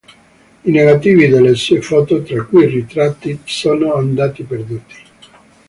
[0.65, 4.95] I negativi delle sue foto, tra cui ritratti, sono andati perduti.